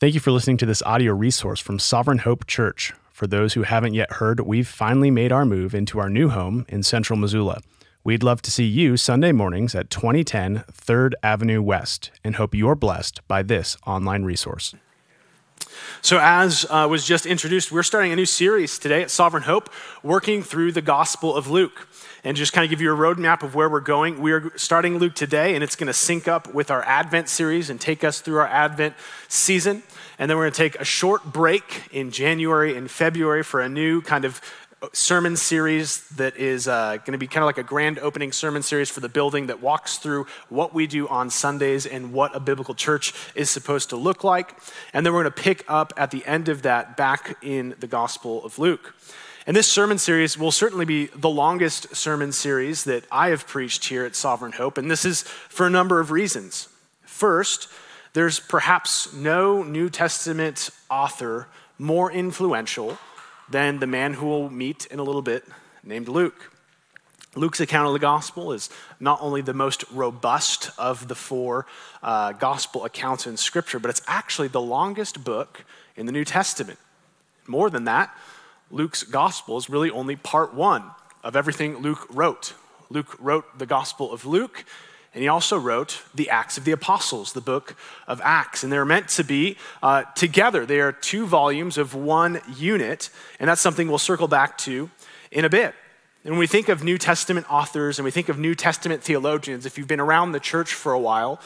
[0.00, 2.94] Thank you for listening to this audio resource from Sovereign Hope Church.
[3.12, 6.64] For those who haven't yet heard, we've finally made our move into our new home
[6.70, 7.60] in central Missoula.
[8.02, 12.74] We'd love to see you Sunday mornings at 2010 3rd Avenue West and hope you're
[12.74, 14.74] blessed by this online resource.
[16.02, 19.70] So, as uh, was just introduced, we're starting a new series today at Sovereign Hope,
[20.02, 21.86] working through the Gospel of Luke.
[22.22, 24.20] And just kind of give you a roadmap of where we're going.
[24.20, 27.70] We are starting Luke today, and it's going to sync up with our Advent series
[27.70, 28.94] and take us through our Advent
[29.28, 29.82] season.
[30.18, 33.70] And then we're going to take a short break in January and February for a
[33.70, 34.42] new kind of
[34.92, 38.62] sermon series that is uh, going to be kind of like a grand opening sermon
[38.62, 42.40] series for the building that walks through what we do on Sundays and what a
[42.40, 44.56] biblical church is supposed to look like.
[44.92, 47.86] And then we're going to pick up at the end of that back in the
[47.86, 48.94] Gospel of Luke.
[49.46, 53.86] And this sermon series will certainly be the longest sermon series that I have preached
[53.86, 56.68] here at Sovereign Hope, and this is for a number of reasons.
[57.02, 57.68] First,
[58.12, 62.98] there's perhaps no New Testament author more influential
[63.50, 65.44] than the man who we'll meet in a little bit,
[65.82, 66.52] named Luke.
[67.36, 71.66] Luke's account of the gospel is not only the most robust of the four
[72.02, 75.64] uh, gospel accounts in Scripture, but it's actually the longest book
[75.96, 76.78] in the New Testament.
[77.46, 78.14] More than that,
[78.70, 80.90] Luke's gospel is really only part one
[81.22, 82.54] of everything Luke wrote.
[82.88, 84.64] Luke wrote the Gospel of Luke,
[85.12, 87.74] and he also wrote the Acts of the Apostles, the book
[88.06, 88.62] of Acts.
[88.62, 90.64] And they're meant to be uh, together.
[90.64, 94.88] They are two volumes of one unit, and that's something we'll circle back to
[95.32, 95.74] in a bit.
[96.22, 99.66] And when we think of New Testament authors and we think of New Testament theologians,
[99.66, 101.40] if you've been around the church for a while,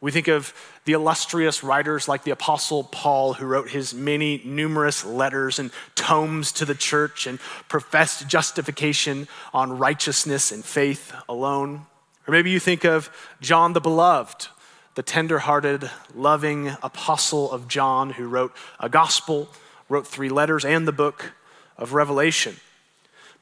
[0.00, 0.52] we think of
[0.84, 6.52] the illustrious writers like the Apostle Paul, who wrote his many numerous letters and tomes
[6.52, 11.86] to the church and professed justification on righteousness and faith alone.
[12.26, 14.48] Or maybe you think of John the Beloved,
[14.94, 19.48] the tender-hearted, loving apostle of John who wrote a gospel,
[19.88, 21.32] wrote three letters, and the book
[21.76, 22.56] of Revelation.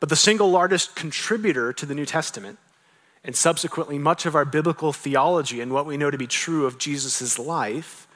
[0.00, 2.58] But the single largest contributor to the New Testament,
[3.22, 6.78] and subsequently much of our biblical theology and what we know to be true of
[6.78, 8.08] Jesus' life,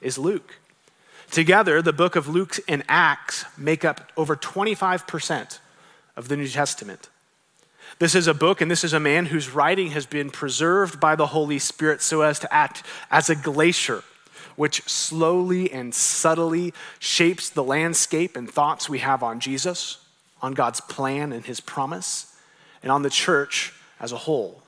[0.00, 0.56] is Luke.
[1.30, 5.60] Together, the book of Luke and Acts make up over 25%
[6.16, 7.08] of the New Testament.
[8.00, 11.16] This is a book, and this is a man whose writing has been preserved by
[11.16, 14.02] the Holy Spirit so as to act as a glacier,
[14.56, 20.02] which slowly and subtly shapes the landscape and thoughts we have on Jesus,
[20.40, 22.34] on God's plan and his promise,
[22.82, 24.62] and on the church as a whole.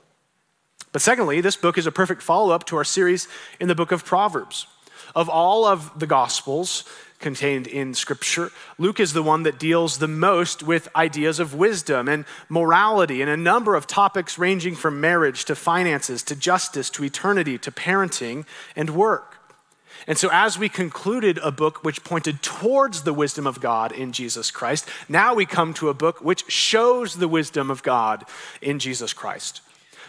[0.91, 3.27] But secondly, this book is a perfect follow up to our series
[3.59, 4.67] in the book of Proverbs.
[5.15, 6.83] Of all of the Gospels,
[7.23, 8.51] contained in Scripture.
[8.77, 13.31] Luke is the one that deals the most with ideas of wisdom and morality and
[13.31, 18.45] a number of topics ranging from marriage to finances to justice to eternity to parenting
[18.75, 19.37] and work.
[20.05, 24.11] And so, as we concluded a book which pointed towards the wisdom of God in
[24.11, 28.25] Jesus Christ, now we come to a book which shows the wisdom of God
[28.61, 29.61] in Jesus Christ.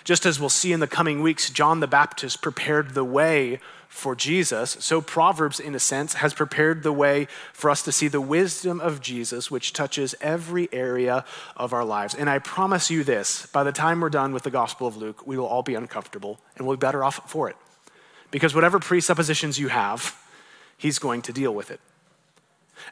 [0.03, 3.61] Just as we'll see in the coming weeks, John the Baptist prepared the way
[3.95, 8.09] for Jesus, so Proverbs, in a sense, has prepared the way for us to see
[8.09, 11.25] the wisdom of Jesus, which touches every area
[11.57, 12.13] of our lives.
[12.13, 15.25] And I promise you this by the time we're done with the Gospel of Luke,
[15.29, 17.57] we will all be uncomfortable and we'll be better off for it.
[18.33, 20.21] Because whatever presuppositions you have,
[20.77, 21.79] he's going to deal with it.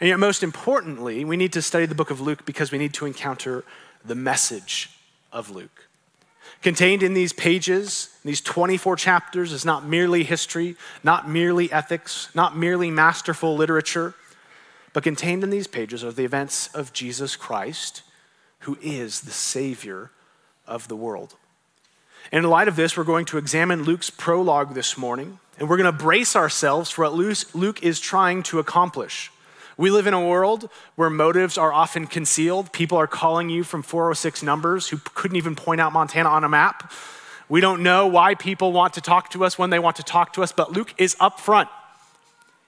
[0.00, 2.94] And yet, most importantly, we need to study the book of Luke because we need
[2.94, 3.64] to encounter
[4.04, 4.88] the message
[5.32, 5.88] of Luke.
[6.62, 12.56] Contained in these pages, these 24 chapters, is not merely history, not merely ethics, not
[12.56, 14.14] merely masterful literature,
[14.92, 18.02] but contained in these pages are the events of Jesus Christ,
[18.60, 20.12] who is the Savior
[20.64, 21.34] of the world.
[22.30, 25.92] In light of this, we're going to examine Luke's prologue this morning, and we're going
[25.92, 27.14] to brace ourselves for what
[27.54, 29.31] Luke is trying to accomplish.
[29.76, 32.72] We live in a world where motives are often concealed.
[32.72, 36.48] People are calling you from 406 numbers who couldn't even point out Montana on a
[36.48, 36.92] map.
[37.48, 40.32] We don't know why people want to talk to us when they want to talk
[40.34, 41.68] to us, but Luke is upfront.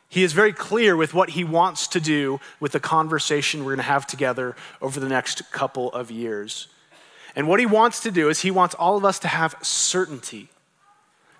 [0.08, 3.78] He is very clear with what he wants to do with the conversation we're going
[3.78, 6.68] to have together over the next couple of years.
[7.34, 10.48] And what he wants to do is he wants all of us to have certainty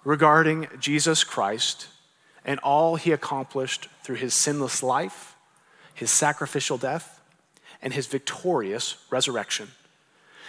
[0.05, 1.87] regarding Jesus Christ
[2.45, 5.34] and all he accomplished through his sinless life
[5.95, 7.21] his sacrificial death,
[7.83, 9.69] and his victorious resurrection.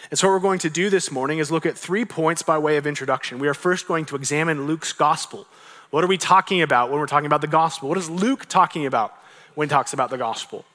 [0.09, 2.57] And so, what we're going to do this morning is look at three points by
[2.57, 3.39] way of introduction.
[3.39, 5.47] We are first going to examine Luke's gospel.
[5.89, 7.89] What are we talking about when we're talking about the gospel?
[7.89, 9.17] What is Luke talking about
[9.55, 10.65] when he talks about the gospel?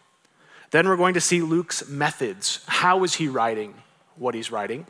[0.71, 2.61] Then we're going to see Luke's methods.
[2.67, 3.75] How is he writing
[4.17, 4.87] what he's writing?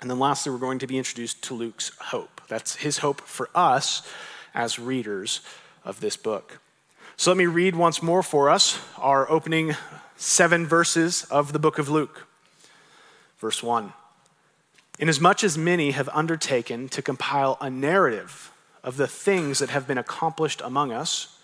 [0.00, 2.40] And then lastly, we're going to be introduced to Luke's hope.
[2.48, 4.06] That's his hope for us
[4.54, 5.40] as readers
[5.84, 6.60] of this book.
[7.16, 9.76] So let me read once more for us our opening
[10.16, 12.26] seven verses of the book of Luke.
[13.38, 13.92] Verse 1
[14.98, 18.50] Inasmuch as many have undertaken to compile a narrative
[18.82, 21.38] of the things that have been accomplished among us,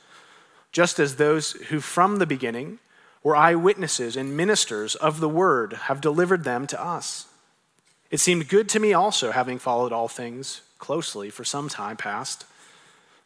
[0.73, 2.81] just as those who from the beginning
[3.23, 7.27] were eyewitnesses and ministers of the word have delivered them to us.
[8.11, 12.45] It seemed good to me also, having followed all things closely for some time past,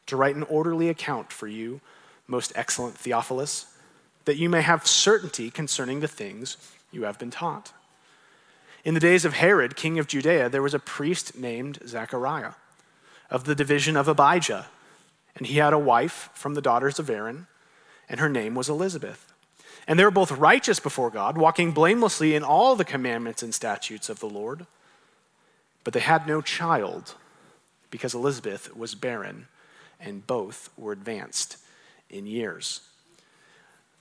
[0.07, 1.81] to write an orderly account for you,
[2.27, 3.67] most excellent Theophilus,
[4.25, 6.57] that you may have certainty concerning the things
[6.91, 7.73] you have been taught.
[8.85, 12.53] In the days of Herod, king of Judea, there was a priest named Zechariah
[13.31, 14.67] of the division of Abijah,
[15.37, 17.47] and he had a wife from the daughters of Aaron,
[18.09, 19.33] and her name was Elizabeth.
[19.87, 24.09] And they were both righteous before God, walking blamelessly in all the commandments and statutes
[24.09, 24.67] of the Lord.
[25.83, 27.15] But they had no child
[27.91, 29.49] because Elizabeth was barren,
[30.01, 31.59] and both were advanced
[32.11, 32.81] in years.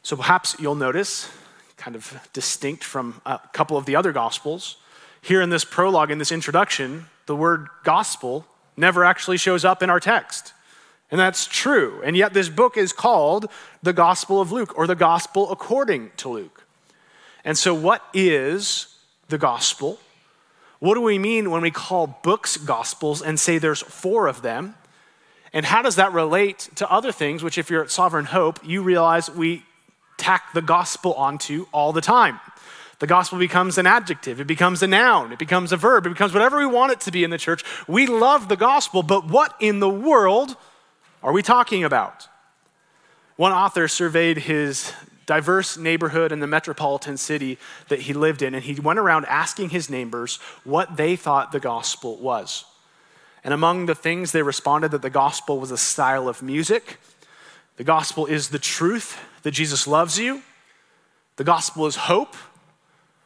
[0.02, 1.32] So perhaps you'll notice,
[1.78, 4.78] kind of distinct from a couple of the other gospels,
[5.22, 8.46] here in this prologue, in this introduction, the word gospel
[8.76, 10.54] never actually shows up in our text.
[11.10, 12.02] And that's true.
[12.04, 13.48] And yet, this book is called
[13.82, 16.66] the Gospel of Luke or the Gospel according to Luke.
[17.46, 18.96] And so, what is
[19.30, 20.00] the gospel?
[20.80, 24.76] What do we mean when we call books gospels and say there's four of them?
[25.54, 28.82] And how does that relate to other things, which, if you're at Sovereign Hope, you
[28.82, 29.64] realize we
[30.18, 32.40] tack the gospel onto all the time?
[33.00, 36.34] The gospel becomes an adjective, it becomes a noun, it becomes a verb, it becomes
[36.34, 37.64] whatever we want it to be in the church.
[37.88, 40.56] We love the gospel, but what in the world
[41.22, 42.28] are we talking about?
[43.36, 44.94] One author surveyed his
[45.26, 47.58] diverse neighborhood in the metropolitan city
[47.90, 51.60] that he lived in, and he went around asking his neighbors what they thought the
[51.60, 52.66] gospel was.
[53.44, 56.98] And among the things they responded that the gospel was a style of music,
[57.78, 60.42] the gospel is the truth that Jesus loves you,
[61.36, 62.36] the gospel is hope,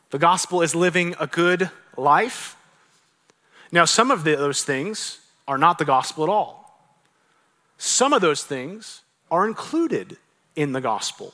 [0.09, 2.55] the gospel is living a good life.
[3.71, 6.79] Now, some of those things are not the gospel at all.
[7.77, 10.17] Some of those things are included
[10.55, 11.33] in the gospel.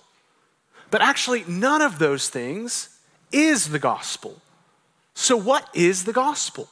[0.89, 2.99] But actually, none of those things
[3.31, 4.41] is the gospel.
[5.13, 6.67] So, what is the gospel?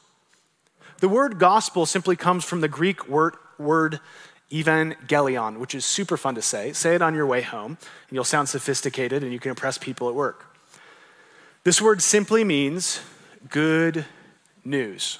[1.02, 4.00] The word gospel simply comes from the Greek word, word
[4.52, 6.74] evangelion, which is super fun to say.
[6.74, 10.10] Say it on your way home, and you'll sound sophisticated and you can impress people
[10.10, 10.46] at work.
[11.64, 13.02] This word simply means
[13.50, 14.06] good
[14.64, 15.18] news.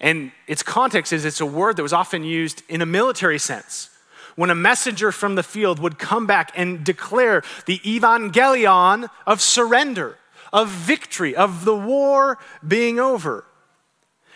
[0.00, 3.90] And its context is it's a word that was often used in a military sense.
[4.34, 10.16] When a messenger from the field would come back and declare the evangelion of surrender,
[10.52, 13.44] of victory, of the war being over.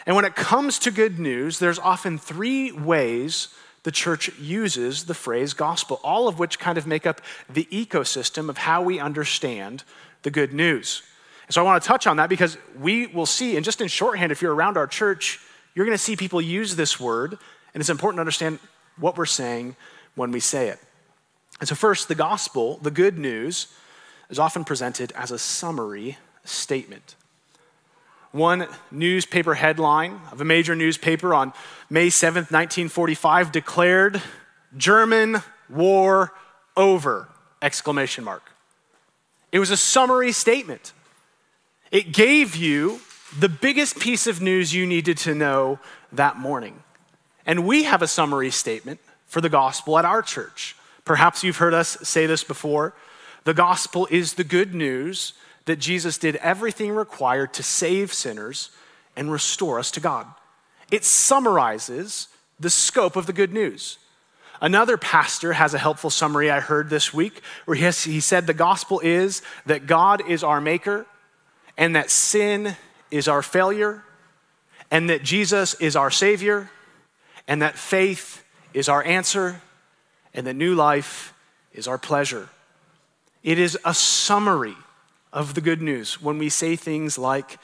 [0.06, 3.48] And when it comes to good news, there's often three ways
[3.84, 8.48] the church uses the phrase gospel, all of which kind of make up the ecosystem
[8.48, 9.84] of how we understand
[10.22, 11.02] the good news.
[11.46, 13.88] And so I want to touch on that because we will see, and just in
[13.88, 15.40] shorthand, if you're around our church,
[15.74, 17.38] you're going to see people use this word,
[17.74, 18.58] and it's important to understand
[18.96, 19.74] what we're saying
[20.14, 20.78] when we say it.
[21.60, 23.68] And so, first, the gospel, the good news,
[24.30, 27.16] is often presented as a summary statement.
[28.32, 31.52] One newspaper headline of a major newspaper on
[31.90, 34.22] May 7th, 1945 declared
[34.76, 36.32] German war
[36.74, 37.28] over
[37.60, 38.42] exclamation mark.
[39.52, 40.94] It was a summary statement.
[41.90, 43.00] It gave you
[43.38, 45.78] the biggest piece of news you needed to know
[46.10, 46.82] that morning.
[47.44, 50.74] And we have a summary statement for the gospel at our church.
[51.04, 52.94] Perhaps you've heard us say this before.
[53.44, 58.70] The gospel is the good news that Jesus did everything required to save sinners
[59.16, 60.26] and restore us to God.
[60.90, 62.28] It summarizes
[62.58, 63.98] the scope of the good news.
[64.60, 68.46] Another pastor has a helpful summary I heard this week where he, has, he said
[68.46, 71.06] the gospel is that God is our maker
[71.76, 72.76] and that sin
[73.10, 74.04] is our failure,
[74.90, 76.70] and that Jesus is our Savior,
[77.48, 79.60] and that faith is our answer,
[80.34, 81.34] and that new life
[81.72, 82.48] is our pleasure.
[83.42, 84.76] It is a summary
[85.32, 87.58] of the good news when we say things like,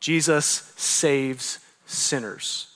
[0.00, 2.68] Jesus saves sinners,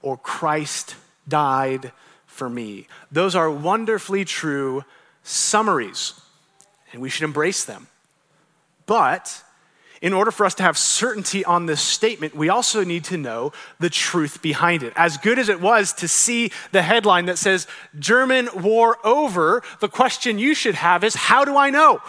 [0.00, 0.94] or Christ
[1.28, 1.92] died
[2.26, 2.86] for me.
[3.12, 4.84] Those are wonderfully true
[5.22, 6.18] summaries,
[6.92, 7.88] and we should embrace them.
[8.86, 9.42] But
[10.00, 13.52] in order for us to have certainty on this statement, we also need to know
[13.80, 14.92] the truth behind it.
[14.94, 17.66] As good as it was to see the headline that says,
[17.98, 22.00] German war over, the question you should have is, how do I know?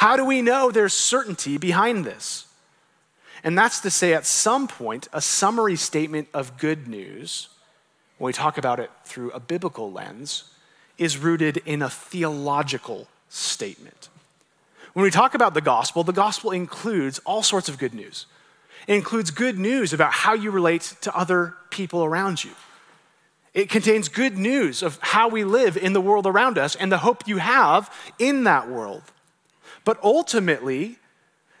[0.00, 2.46] How do we know there's certainty behind this?
[3.44, 7.48] And that's to say, at some point, a summary statement of good news,
[8.16, 10.44] when we talk about it through a biblical lens,
[10.96, 14.08] is rooted in a theological statement.
[14.94, 18.24] When we talk about the gospel, the gospel includes all sorts of good news.
[18.86, 22.52] It includes good news about how you relate to other people around you.
[23.52, 26.96] It contains good news of how we live in the world around us and the
[26.96, 29.02] hope you have in that world.
[29.84, 30.98] But ultimately,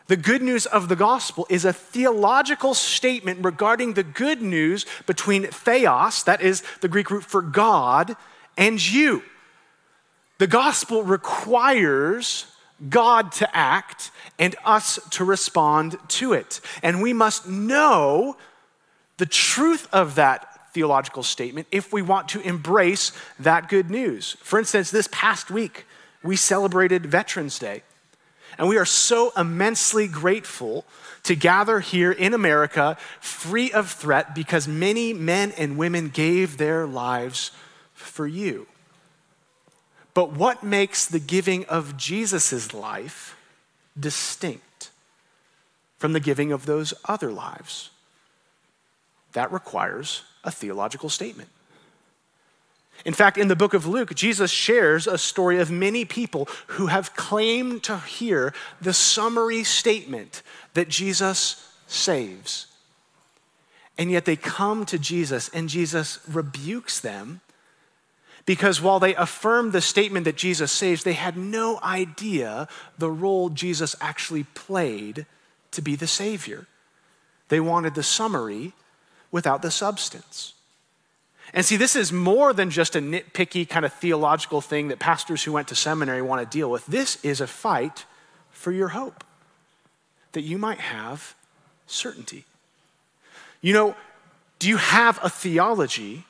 [0.06, 5.44] the good news of the gospel is a theological statement regarding the good news between
[5.44, 8.16] theos, that is the Greek root for God,
[8.56, 9.22] and you.
[10.38, 12.46] The gospel requires
[12.88, 16.60] God to act and us to respond to it.
[16.82, 18.36] And we must know
[19.18, 24.36] the truth of that theological statement if we want to embrace that good news.
[24.40, 25.86] For instance, this past week,
[26.24, 27.82] we celebrated Veterans Day.
[28.60, 30.84] And we are so immensely grateful
[31.22, 36.86] to gather here in America free of threat because many men and women gave their
[36.86, 37.52] lives
[37.94, 38.66] for you.
[40.12, 43.34] But what makes the giving of Jesus' life
[43.98, 44.90] distinct
[45.96, 47.88] from the giving of those other lives?
[49.32, 51.48] That requires a theological statement.
[53.04, 56.86] In fact, in the book of Luke, Jesus shares a story of many people who
[56.86, 60.42] have claimed to hear the summary statement
[60.74, 62.66] that Jesus saves.
[63.96, 67.40] And yet they come to Jesus, and Jesus rebukes them
[68.46, 73.48] because while they affirmed the statement that Jesus saves, they had no idea the role
[73.48, 75.26] Jesus actually played
[75.72, 76.66] to be the Savior.
[77.48, 78.72] They wanted the summary
[79.30, 80.54] without the substance.
[81.52, 85.42] And see, this is more than just a nitpicky kind of theological thing that pastors
[85.42, 86.86] who went to seminary want to deal with.
[86.86, 88.04] This is a fight
[88.50, 89.24] for your hope,
[90.32, 91.34] that you might have
[91.86, 92.44] certainty.
[93.60, 93.96] You know,
[94.58, 96.24] do you have a theology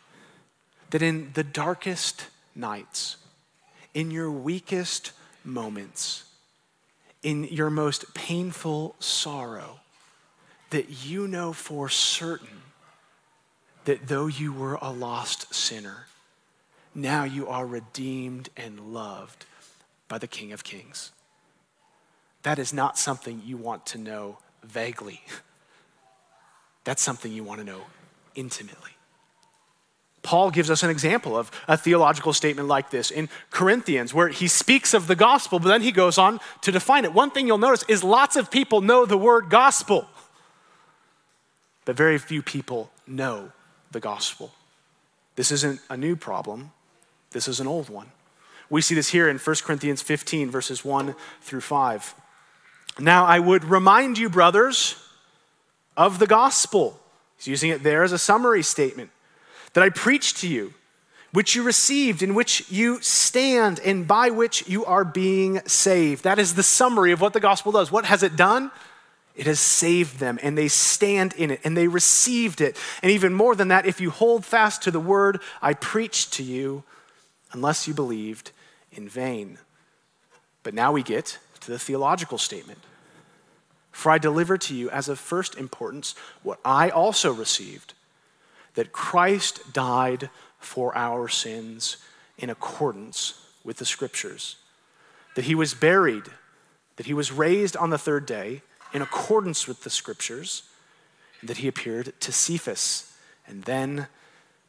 [0.91, 3.17] that in the darkest nights,
[3.93, 5.13] in your weakest
[5.45, 6.25] moments,
[7.23, 9.81] in your most painful sorrow,
[10.71, 12.63] that you know for certain
[13.85, 16.07] that though you were a lost sinner,
[16.95, 19.47] now you are redeemed and loved
[20.09, 21.13] by the King of Kings.
[22.43, 25.23] That is not something you want to know vaguely.
[26.85, 27.83] That's something you want to know
[28.35, 28.91] intimately.
[30.23, 34.49] Paul gives us an example of a theological statement like this in Corinthians, where he
[34.49, 37.15] speaks of the gospel, but then he goes on to define it.
[37.15, 40.07] One thing you'll notice is lots of people know the word gospel,
[41.87, 43.53] but very few people know
[43.91, 44.53] the gospel.
[45.37, 46.73] This isn't a new problem,
[47.33, 48.09] this is an old one.
[48.69, 52.15] We see this here in 1 Corinthians 15, verses 1 through 5.
[52.99, 54.97] Now, I would remind you, brothers,
[55.97, 57.01] of the gospel.
[57.37, 59.11] He's using it there as a summary statement
[59.73, 60.75] that I preached to you,
[61.33, 66.25] which you received, in which you stand, and by which you are being saved.
[66.25, 67.91] That is the summary of what the gospel does.
[67.91, 68.71] What has it done?
[69.35, 72.77] It has saved them, and they stand in it, and they received it.
[73.03, 76.43] And even more than that, if you hold fast to the word I preached to
[76.43, 76.83] you,
[77.53, 78.53] unless you believed
[78.93, 79.59] in vain.
[80.63, 82.81] But now we get to the theological statement.
[83.93, 87.95] For I deliver to you as of first importance what I also received
[88.75, 91.97] that Christ died for our sins
[92.39, 94.57] in accordance with the scriptures,
[95.35, 96.25] that he was buried,
[96.97, 100.65] that he was raised on the third day in accordance with the scriptures,
[101.43, 103.13] that he appeared to Cephas
[103.47, 104.07] and then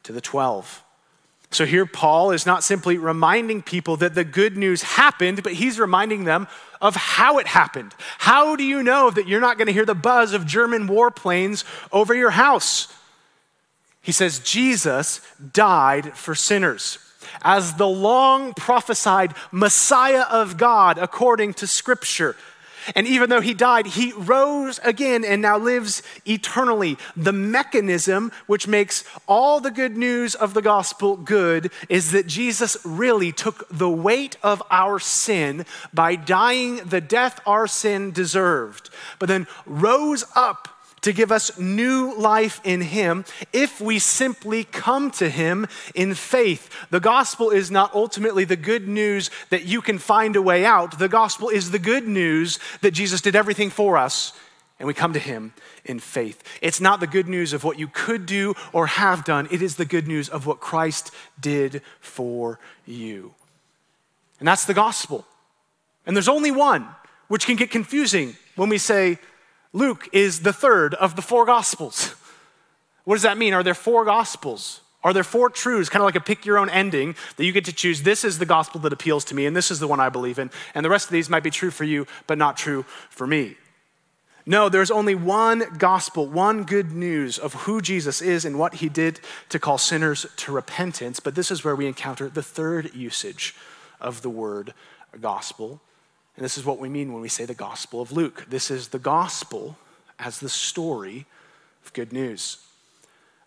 [0.04, 0.82] to the 12.
[1.50, 5.78] So here, Paul is not simply reminding people that the good news happened, but he's
[5.78, 6.48] reminding them
[6.80, 7.94] of how it happened.
[8.18, 11.64] How do you know that you're not going to hear the buzz of German warplanes
[11.92, 12.88] over your house?
[14.00, 15.20] He says, Jesus
[15.52, 16.98] died for sinners
[17.42, 22.34] as the long prophesied Messiah of God according to Scripture.
[22.94, 26.98] And even though he died, he rose again and now lives eternally.
[27.16, 32.76] The mechanism which makes all the good news of the gospel good is that Jesus
[32.84, 39.28] really took the weight of our sin by dying the death our sin deserved, but
[39.28, 40.68] then rose up
[41.02, 46.70] to give us new life in Him if we simply come to Him in faith.
[46.90, 50.98] The gospel is not ultimately the good news that you can find a way out.
[50.98, 54.32] The gospel is the good news that Jesus did everything for us
[54.82, 55.52] and we come to Him
[55.84, 56.42] in faith.
[56.60, 59.76] It's not the good news of what you could do or have done, it is
[59.76, 63.34] the good news of what Christ did for you.
[64.40, 65.24] And that's the gospel.
[66.04, 66.88] And there's only one,
[67.28, 69.18] which can get confusing when we say,
[69.72, 72.14] Luke is the third of the four gospels.
[73.04, 73.54] What does that mean?
[73.54, 74.80] Are there four gospels?
[75.04, 77.64] Are there four truths, kind of like a pick your own ending, that you get
[77.64, 78.02] to choose?
[78.02, 80.38] This is the gospel that appeals to me, and this is the one I believe
[80.38, 80.50] in.
[80.74, 83.56] And the rest of these might be true for you, but not true for me.
[84.44, 88.88] No, there's only one gospel, one good news of who Jesus is and what he
[88.88, 91.20] did to call sinners to repentance.
[91.20, 93.54] But this is where we encounter the third usage
[94.00, 94.74] of the word
[95.20, 95.80] gospel.
[96.36, 98.46] And this is what we mean when we say the gospel of Luke.
[98.48, 99.76] This is the gospel
[100.18, 101.26] as the story
[101.84, 102.58] of good news.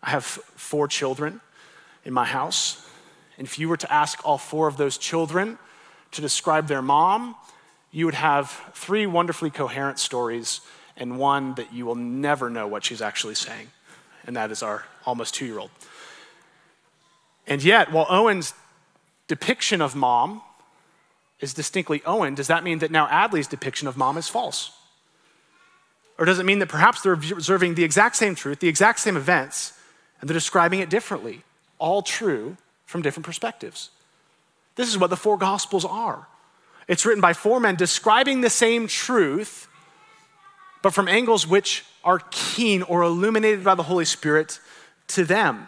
[0.04, 1.42] I have four children
[2.04, 2.88] in my house.
[3.38, 5.58] And if you were to ask all four of those children
[6.12, 7.36] to describe their mom,
[7.92, 10.62] you would have three wonderfully coherent stories
[10.96, 13.68] and one that you will never know what she's actually saying.
[14.25, 15.72] And that is our almost two year old.
[17.48, 18.54] And yet, while Owen's
[19.27, 20.42] depiction of mom
[21.39, 24.72] is distinctly Owen, does that mean that now Adley's depiction of mom is false?
[26.18, 29.18] Or does it mean that perhaps they're observing the exact same truth, the exact same
[29.18, 29.74] events,
[30.20, 31.44] and they're describing it differently?
[31.77, 33.89] All true from different perspectives.
[34.75, 36.27] This is what the four Gospels are.
[36.88, 39.68] It's written by four men describing the same truth
[40.86, 44.60] but from angles which are keen or illuminated by the Holy Spirit
[45.08, 45.68] to them.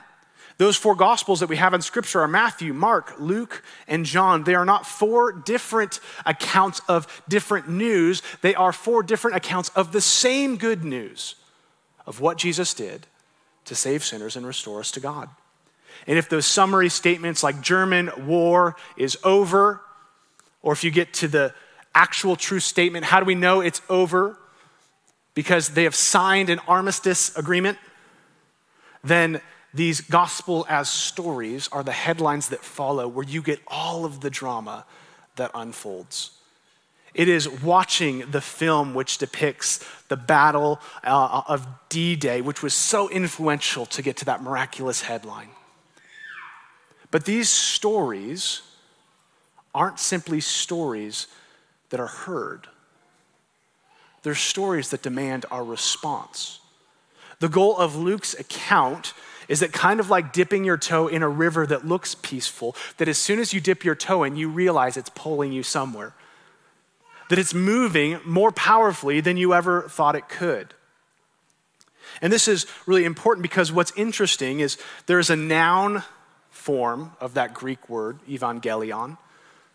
[0.58, 4.44] Those four gospels that we have in Scripture are Matthew, Mark, Luke, and John.
[4.44, 9.92] They are not four different accounts of different news, they are four different accounts of
[9.92, 11.36] the same good news
[12.06, 13.06] of what Jesus did
[13.66, 15.30] to save sinners and restore us to God.
[16.08, 19.82] And if those summary statements like German war is over,
[20.62, 21.54] or if you get to the
[21.94, 24.38] actual true statement, how do we know it's over?
[25.38, 27.78] because they have signed an armistice agreement,
[29.04, 29.40] then
[29.74, 34.30] these gospel as stories are the headlines that follow, where you get all of the
[34.30, 34.86] drama
[35.36, 36.32] that unfolds.
[37.14, 42.74] It is watching the film which depicts the Battle uh, of D Day, which was
[42.74, 45.50] so influential to get to that miraculous headline.
[47.10, 48.62] But these stories
[49.74, 51.28] aren't simply stories
[51.90, 52.68] that are heard.
[54.24, 56.60] They're stories that demand our response.
[57.40, 59.14] The goal of Luke's account
[59.48, 63.07] is that kind of like dipping your toe in a river that looks peaceful, that
[63.07, 66.14] as soon as you dip your toe in, you realize it's pulling you somewhere.
[67.29, 70.74] That it's moving more powerfully than you ever thought it could.
[72.22, 76.03] And this is really important because what's interesting is there's a noun
[76.50, 79.18] form of that Greek word, evangelion,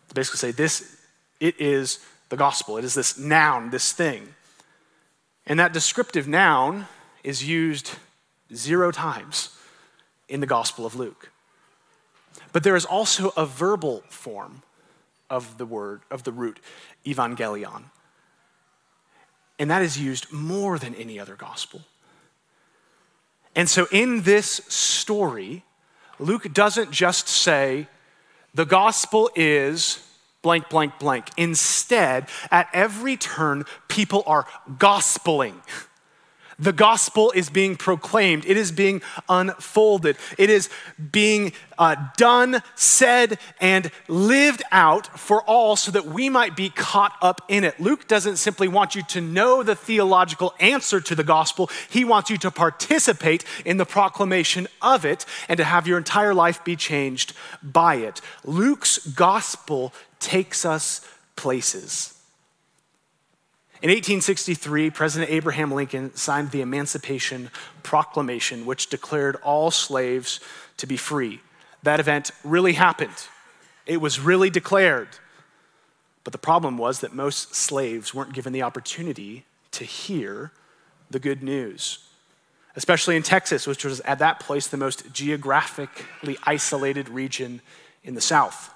[0.09, 0.97] to basically say this,
[1.39, 2.77] it is the gospel.
[2.77, 4.27] It is this noun, this thing.
[5.45, 6.87] And that descriptive noun
[7.23, 7.91] is used
[8.53, 9.55] zero times
[10.29, 11.31] in the Gospel of Luke.
[12.51, 14.63] But there is also a verbal form
[15.29, 16.59] of the word, of the root,
[17.05, 17.85] evangelion.
[19.59, 21.81] And that is used more than any other gospel.
[23.55, 25.63] And so in this story,
[26.19, 27.87] Luke doesn't just say,
[28.53, 30.07] the gospel is
[30.41, 31.29] blank, blank, blank.
[31.37, 34.45] Instead, at every turn, people are
[34.77, 35.55] gospeling.
[36.59, 38.45] The gospel is being proclaimed.
[38.45, 40.17] It is being unfolded.
[40.37, 40.69] It is
[41.11, 47.15] being uh, done, said, and lived out for all so that we might be caught
[47.21, 47.79] up in it.
[47.79, 52.29] Luke doesn't simply want you to know the theological answer to the gospel, he wants
[52.29, 56.75] you to participate in the proclamation of it and to have your entire life be
[56.75, 58.21] changed by it.
[58.43, 61.01] Luke's gospel takes us
[61.35, 62.12] places.
[63.83, 67.49] In 1863, President Abraham Lincoln signed the Emancipation
[67.83, 70.39] Proclamation, which declared all slaves
[70.77, 71.41] to be free.
[71.83, 73.27] That event really happened,
[73.85, 75.09] it was really declared.
[76.23, 80.53] But the problem was that most slaves weren't given the opportunity to hear
[81.11, 81.99] the good news,
[82.77, 87.59] especially in Texas, which was at that place the most geographically isolated region
[88.05, 88.72] in the South.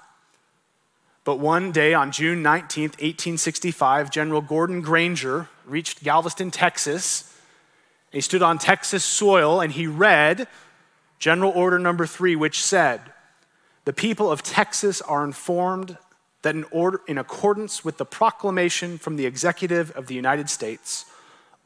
[1.28, 7.38] But one day on June 19, 1865, General Gordon Granger reached Galveston, Texas.
[8.10, 10.48] He stood on Texas soil and he read
[11.18, 13.02] General Order Number Three, which said,
[13.84, 15.98] The people of Texas are informed
[16.40, 21.04] that in, order, in accordance with the proclamation from the executive of the United States,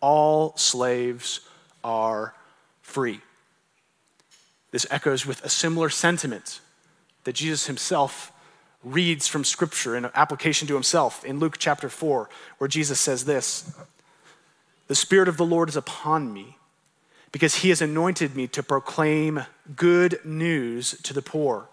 [0.01, 1.39] all slaves
[1.85, 2.35] are
[2.81, 3.21] free.
[4.73, 6.59] This echoes with a similar sentiment
[7.23, 8.32] that Jesus himself
[8.85, 13.73] reads from Scripture in application to himself in Luke chapter 4, where Jesus says this
[14.89, 16.59] The Spirit of the Lord is upon me,
[17.31, 19.45] because he has anointed me to proclaim
[19.77, 21.69] good news to the poor.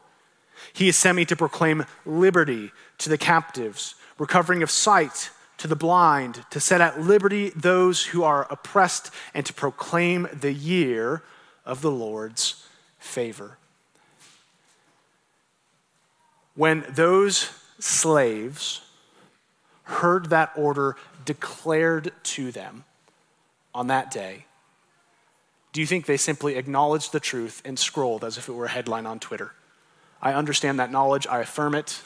[0.74, 5.76] He has sent me to proclaim liberty to the captives, recovering of sight to the
[5.76, 11.22] blind, to set at liberty those who are oppressed, and to proclaim the year
[11.66, 12.66] of the Lord's
[12.98, 13.59] favor.
[16.60, 18.82] When those slaves
[19.84, 22.84] heard that order declared to them
[23.74, 24.44] on that day,
[25.72, 28.70] do you think they simply acknowledged the truth and scrolled as if it were a
[28.70, 29.54] headline on Twitter?
[30.22, 32.02] I understand that knowledge, I affirm it.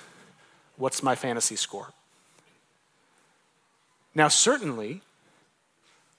[0.78, 1.88] What's my fantasy score?
[4.14, 5.02] Now, certainly,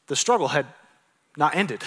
[0.09, 0.67] the struggle had
[1.37, 1.85] not ended.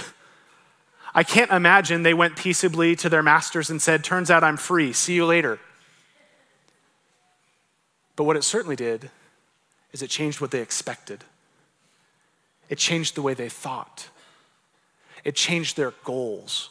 [1.14, 4.94] I can't imagine they went peaceably to their masters and said, Turns out I'm free,
[4.94, 5.60] see you later.
[8.18, 9.10] But what it certainly did
[9.94, 11.24] is it changed what they expected,
[12.68, 14.10] it changed the way they thought,
[15.24, 16.70] it changed their goals.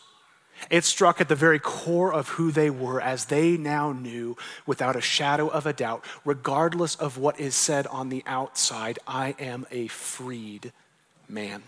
[0.70, 4.96] It struck at the very core of who they were as they now knew without
[4.96, 9.66] a shadow of a doubt, regardless of what is said on the outside, I am
[9.70, 10.72] a freed
[11.28, 11.62] man.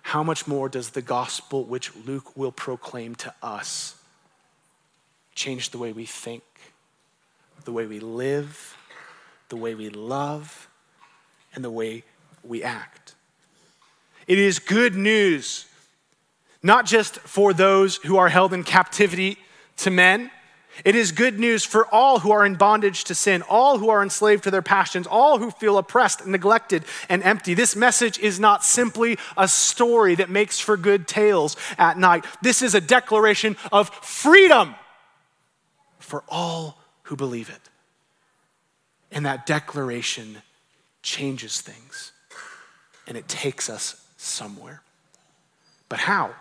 [0.00, 3.96] How much more does the gospel, which Luke will proclaim to us,
[5.34, 6.44] change the way we think,
[7.64, 8.76] the way we live,
[9.48, 10.68] the way we love,
[11.54, 12.04] and the way
[12.42, 13.14] we act?
[14.26, 15.66] It is good news
[16.64, 19.36] not just for those who are held in captivity
[19.76, 20.30] to men.
[20.82, 24.02] It is good news for all who are in bondage to sin, all who are
[24.02, 27.52] enslaved to their passions, all who feel oppressed, neglected, and empty.
[27.52, 32.24] This message is not simply a story that makes for good tales at night.
[32.42, 34.74] This is a declaration of freedom
[35.98, 37.60] for all who believe it.
[39.10, 40.42] And that declaration
[41.02, 42.12] changes things
[43.06, 44.82] and it takes us somewhere.
[45.88, 46.34] But how?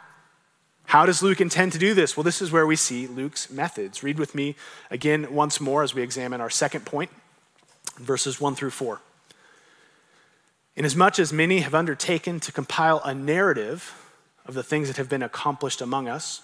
[0.85, 2.15] How does Luke intend to do this?
[2.15, 4.03] Well, this is where we see Luke's methods.
[4.03, 4.55] Read with me
[4.89, 7.09] again once more as we examine our second point,
[7.97, 8.99] verses 1 through 4.
[10.75, 13.95] Inasmuch as many have undertaken to compile a narrative
[14.45, 16.41] of the things that have been accomplished among us,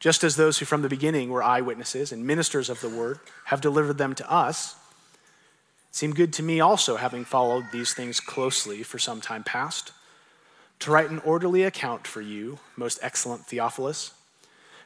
[0.00, 3.60] just as those who from the beginning were eyewitnesses and ministers of the word have
[3.60, 4.74] delivered them to us,
[5.90, 9.92] it seemed good to me also, having followed these things closely for some time past
[10.80, 14.14] to write an orderly account for you, most excellent Theophilus,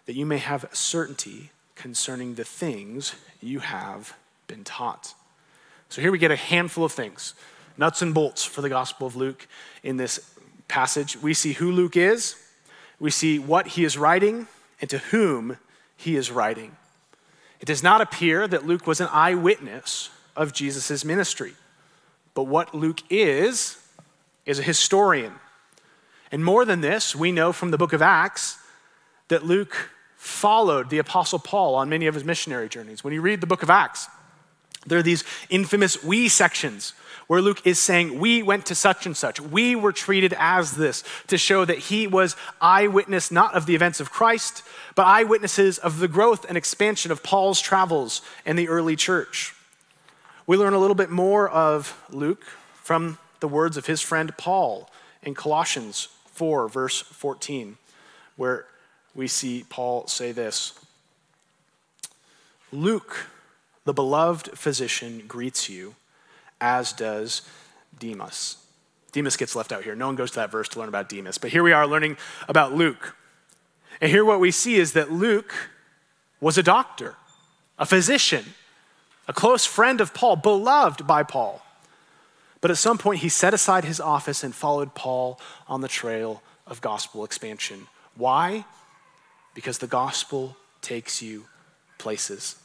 [0.07, 4.15] that you may have certainty concerning the things you have
[4.49, 5.15] been taught.
[5.89, 7.35] So here we get a handful of things,
[7.77, 9.47] nuts and bolts for the Gospel of Luke
[9.85, 10.35] in this
[10.67, 11.17] passage.
[11.23, 12.37] We see who Luke is,
[12.99, 14.49] we see what he is writing,
[14.85, 15.57] and to whom
[15.97, 16.77] he is writing.
[17.59, 21.55] It does not appear that Luke was an eyewitness of Jesus' ministry,
[22.35, 23.79] but what Luke is,
[24.45, 25.33] is a historian
[26.35, 28.59] and more than this, we know from the book of Acts
[29.29, 33.05] that Luke followed the Apostle Paul on many of his missionary journeys.
[33.05, 34.09] When you read the book of Acts,
[34.85, 36.93] there are these infamous we sections
[37.27, 39.41] where Luke is saying, We went to such and such.
[39.41, 44.01] We were treated as this to show that he was eyewitness not of the events
[44.01, 44.63] of Christ,
[44.95, 49.55] but eyewitnesses of the growth and expansion of Paul's travels in the early church.
[50.47, 54.91] We learn a little bit more of Luke from the words of his friend Paul
[55.23, 57.79] in Colossians 4, verse 14,
[58.37, 58.67] where
[59.15, 60.75] we see Paul say this
[62.73, 63.29] Luke,
[63.85, 65.95] the beloved physician, greets you,
[66.65, 67.43] as does
[67.99, 68.57] Demas.
[69.13, 69.95] Demas gets left out here.
[69.95, 71.37] No one goes to that verse to learn about Demas.
[71.37, 72.17] But here we are learning
[72.49, 73.15] about Luke.
[74.01, 75.55] And here what we see is that Luke
[76.41, 77.17] was a doctor,
[77.79, 78.55] a physician,
[79.29, 81.63] a close friend of Paul, beloved by Paul.
[82.63, 86.43] But at some point, he set aside his office and followed Paul on the trail
[86.67, 87.89] of gospel expansion.
[88.17, 88.65] Why?
[89.55, 91.45] Because the gospel takes you
[91.99, 92.57] places.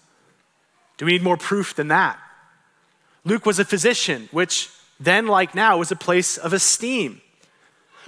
[0.98, 2.18] Do we need more proof than that?
[3.26, 7.22] Luke was a physician, which then, like now, was a place of esteem.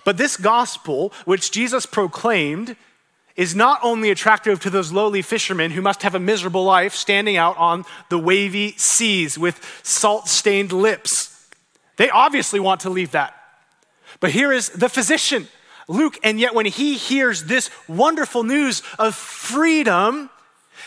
[0.03, 2.75] But this gospel, which Jesus proclaimed,
[3.35, 7.37] is not only attractive to those lowly fishermen who must have a miserable life standing
[7.37, 11.31] out on the wavy seas with salt stained lips
[12.01, 13.35] they obviously want to leave that.
[14.19, 15.47] But here is the physician,
[15.87, 20.31] Luke, and yet when he hears this wonderful news of freedom,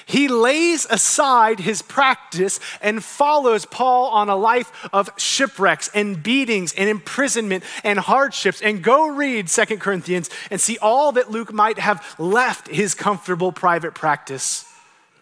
[0.07, 6.73] he lays aside his practice and follows Paul on a life of shipwrecks and beatings
[6.75, 8.61] and imprisonment and hardships.
[8.61, 13.53] And go read Second Corinthians and see all that Luke might have left his comfortable
[13.53, 14.71] private practice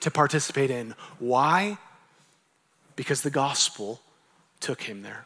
[0.01, 0.95] to participate in.
[1.19, 1.79] Why?
[2.97, 4.01] Because the gospel
[4.61, 5.25] took him there.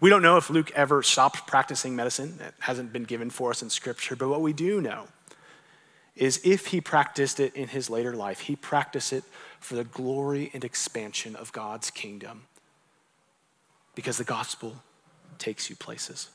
[0.00, 2.38] We don't know if Luke ever stopped practicing medicine.
[2.46, 4.16] It hasn't been given for us in Scripture.
[4.16, 5.06] But what we do know
[6.16, 9.24] is if he practiced it in his later life, he practiced it
[9.58, 12.42] for the glory and expansion of God's kingdom.
[13.94, 14.82] Because the gospel
[15.38, 16.28] takes you places.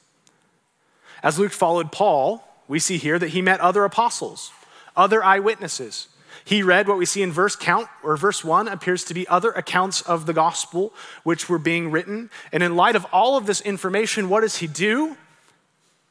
[1.24, 4.52] As Luke followed Paul, we see here that he met other apostles,
[4.96, 6.08] other eyewitnesses.
[6.46, 9.52] He read what we see in verse count or verse 1 appears to be other
[9.52, 12.30] accounts of the gospel which were being written.
[12.52, 15.18] And in light of all of this information, what does he do?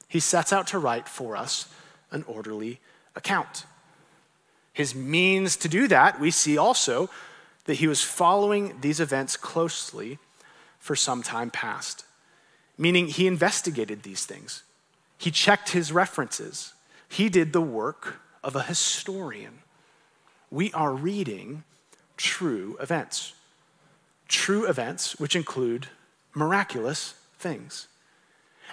[0.08, 1.68] He sets out to write for us
[2.10, 2.80] an orderly
[3.16, 3.64] account.
[4.72, 7.10] His means to do that, we see also
[7.64, 10.18] that he was following these events closely
[10.78, 12.04] for some time past,
[12.78, 14.62] meaning he investigated these things.
[15.18, 16.74] He checked his references.
[17.08, 19.58] He did the work of a historian.
[20.50, 21.64] We are reading
[22.16, 23.34] true events,
[24.28, 25.88] true events which include
[26.34, 27.88] miraculous things.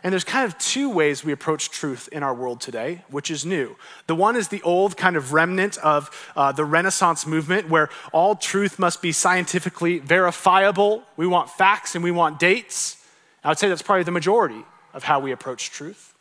[0.04, 3.46] And there's kind of two ways we approach truth in our world today, which is
[3.46, 3.76] new.
[4.08, 8.36] The one is the old kind of remnant of uh, the Renaissance movement, where all
[8.36, 11.04] truth must be scientifically verifiable.
[11.18, 12.98] We want facts and we want dates.
[13.44, 16.14] I would say that's probably the majority of how we approach truth.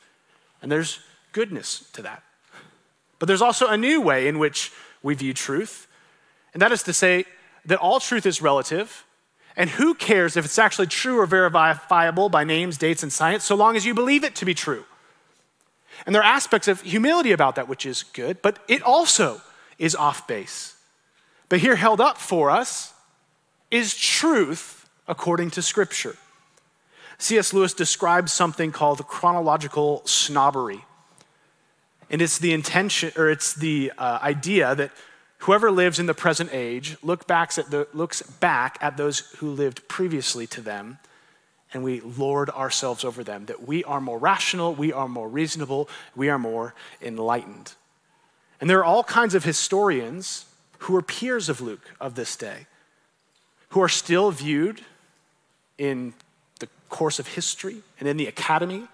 [0.62, 1.00] And there's
[1.32, 2.22] goodness to that.
[3.18, 5.86] But there's also a new way in which we view truth,
[6.52, 7.24] and that is to say
[7.66, 9.04] that all truth is relative
[9.56, 13.54] and who cares if it's actually true or verifiable by names, dates, and science, so
[13.54, 14.84] long as you believe it to be true?
[16.06, 19.40] And there are aspects of humility about that, which is good, but it also
[19.78, 20.76] is off base.
[21.48, 22.92] But here, held up for us,
[23.70, 26.16] is truth according to Scripture.
[27.18, 27.52] C.S.
[27.52, 30.84] Lewis describes something called chronological snobbery.
[32.10, 34.90] And it's the intention, or it's the uh, idea that
[35.44, 39.86] Whoever lives in the present age look at the, looks back at those who lived
[39.88, 40.96] previously to them,
[41.74, 43.44] and we lord ourselves over them.
[43.44, 47.74] That we are more rational, we are more reasonable, we are more enlightened.
[48.58, 50.46] And there are all kinds of historians
[50.78, 52.64] who are peers of Luke of this day,
[53.68, 54.80] who are still viewed
[55.76, 56.14] in
[56.58, 58.88] the course of history and in the academy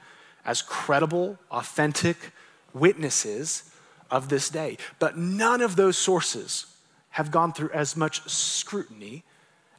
[0.44, 2.32] as credible, authentic
[2.74, 3.69] witnesses
[4.10, 4.76] of this day.
[4.98, 6.66] But none of those sources
[7.10, 9.24] have gone through as much scrutiny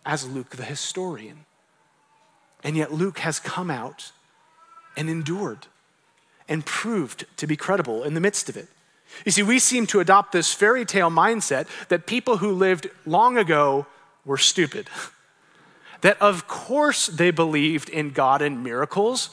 [0.06, 1.46] as Luke the historian.
[2.64, 4.12] And yet, Luke has come out
[4.96, 5.68] and endured
[6.48, 8.68] and proved to be credible in the midst of it.
[9.26, 13.38] You see, we seem to adopt this fairy tale mindset that people who lived long
[13.38, 13.86] ago
[14.26, 14.90] were stupid.
[16.02, 19.30] That, of course, they believed in God and miracles,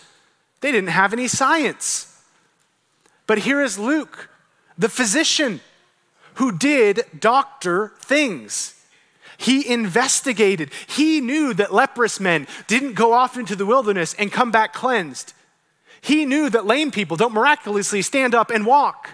[0.61, 2.15] they didn't have any science.
[3.27, 4.29] But here is Luke
[4.79, 5.61] the physician
[6.35, 8.75] who did doctor things.
[9.37, 10.71] He investigated.
[10.87, 15.33] He knew that leprous men didn't go off into the wilderness and come back cleansed.
[16.01, 19.11] He knew that lame people don't miraculously stand up and walk.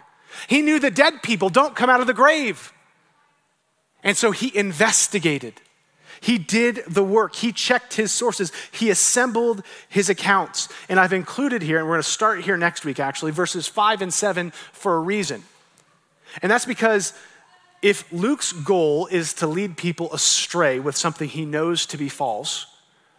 [0.48, 2.72] He knew that dead people don't come out of the grave.
[4.02, 5.60] And so he investigated.
[6.20, 7.34] He did the work.
[7.34, 8.52] He checked his sources.
[8.70, 10.68] He assembled his accounts.
[10.88, 14.00] And I've included here, and we're going to start here next week actually, verses five
[14.00, 15.42] and seven for a reason.
[16.42, 17.12] And that's because
[17.82, 22.66] if Luke's goal is to lead people astray with something he knows to be false,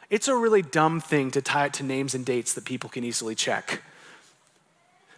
[0.10, 3.04] it's a really dumb thing to tie it to names and dates that people can
[3.04, 3.82] easily check.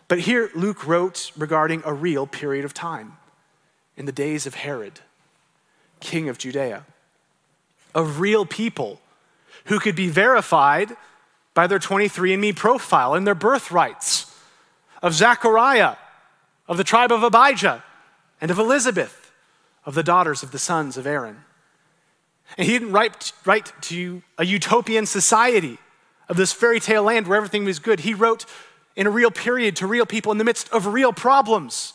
[0.08, 3.18] But here, Luke wrote regarding a real period of time
[3.98, 5.00] in the days of Herod,
[6.00, 6.86] king of Judea,
[7.94, 9.02] of real people
[9.66, 10.96] who could be verified
[11.54, 14.34] by their 23andMe profile and their birthrights,
[15.02, 15.96] of Zechariah,
[16.68, 17.84] of the tribe of Abijah,
[18.40, 19.32] and of Elizabeth,
[19.86, 21.38] of the daughters of the sons of Aaron.
[22.58, 25.78] And he didn't write, write to a utopian society
[26.30, 28.02] of this fairy tale land where everything was good.
[28.02, 28.46] He wrote
[28.96, 31.94] in a real period to real people in the midst of real problems.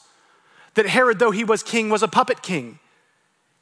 [0.75, 2.79] That Herod, though he was king, was a puppet king.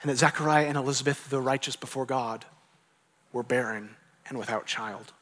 [0.03, 2.45] And that Zechariah and Elizabeth, though righteous before God,
[3.33, 3.97] were barren
[4.29, 5.13] and without child.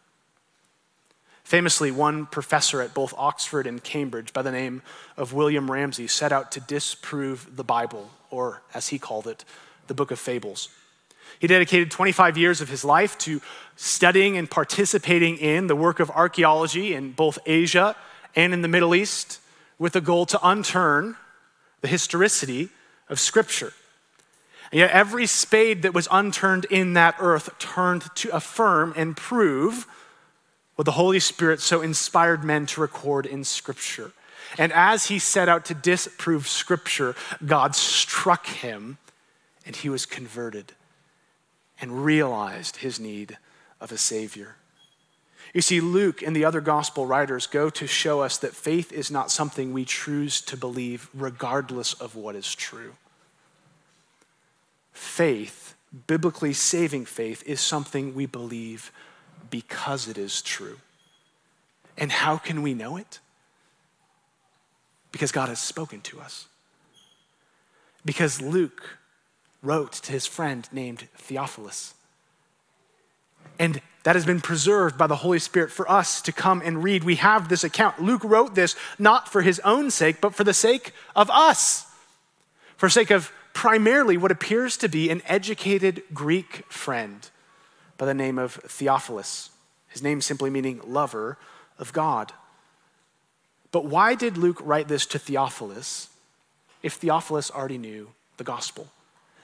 [1.49, 4.83] Famously, one professor at both Oxford and Cambridge by the name
[5.17, 9.47] of William Ramsay set out to disprove the Bible, or as he called it,
[9.87, 10.69] the book of fables.
[11.39, 13.41] He dedicated 25 years of his life to
[13.77, 17.97] studying and participating in the work of archaeology in both Asia
[18.37, 19.41] and in the Middle East
[19.79, 21.17] with the goal to unturn
[21.81, 22.69] the historicity
[23.09, 23.73] of Scripture.
[24.71, 29.87] And yet, every spade that was unturned in that earth turned to affirm and prove
[30.79, 34.13] what the Holy Spirit so inspired men to record in Scripture.
[34.59, 38.99] And as he set out to disprove Scripture, God struck him
[39.67, 40.75] and he was converted
[41.81, 43.39] and realized his need
[43.81, 44.55] of a Savior.
[45.53, 49.11] You see, Luke and the other gospel writers go to show us that faith is
[49.11, 52.93] not something we choose to believe regardless of what is true.
[54.93, 55.75] Faith,
[56.07, 58.93] biblically saving faith, is something we believe
[59.51, 60.79] because it is true.
[61.97, 63.19] And how can we know it?
[65.11, 66.47] Because God has spoken to us.
[68.05, 68.99] Because Luke
[69.63, 71.95] wrote to his friend named Theophilus.
[73.59, 77.03] And that has been preserved by the Holy Spirit for us to come and read.
[77.03, 78.01] We have this account.
[78.01, 81.87] Luke wrote this not for his own sake, but for the sake of us,
[82.77, 87.29] for sake of primarily what appears to be an educated Greek friend
[87.99, 89.51] by the name of Theophilus.
[89.89, 91.37] His name simply meaning lover
[91.79, 92.33] of God.
[93.71, 96.09] But why did Luke write this to Theophilus
[96.83, 98.89] if Theophilus already knew the gospel?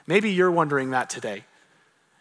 [0.07, 1.43] Maybe you're wondering that today.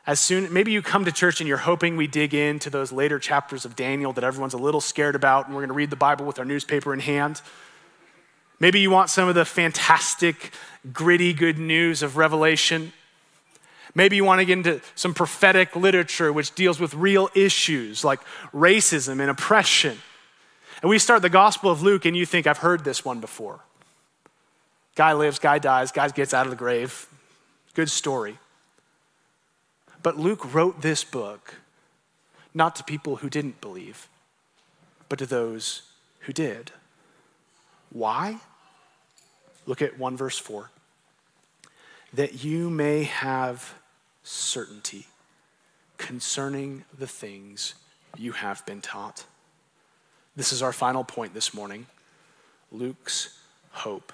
[0.07, 3.19] As soon, maybe you come to church and you're hoping we dig into those later
[3.19, 5.97] chapters of Daniel that everyone's a little scared about, and we're going to read the
[5.97, 7.41] Bible with our newspaper in hand.
[8.61, 10.53] Maybe you want some of the fantastic,
[10.93, 12.93] gritty good news of Revelation.
[13.95, 18.21] Maybe you want to get into some prophetic literature which deals with real issues like
[18.53, 19.99] racism and oppression.
[20.83, 23.61] And we start the Gospel of Luke, and you think, I've heard this one before.
[24.97, 27.07] Guy lives, guy dies, guy gets out of the grave.
[27.75, 28.39] Good story.
[30.03, 31.55] But Luke wrote this book
[32.53, 34.09] not to people who didn't believe,
[35.09, 35.83] but to those
[36.21, 36.73] who did.
[37.91, 38.39] Why?
[39.67, 40.71] Look at 1 verse 4.
[42.13, 43.75] That you may have
[44.25, 45.07] certainty
[45.99, 47.75] concerning the things
[48.17, 49.25] you have been taught.
[50.35, 51.87] This is our final point this morning
[52.73, 53.39] Luke's
[53.71, 54.13] hope.